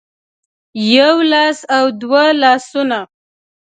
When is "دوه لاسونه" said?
2.01-2.99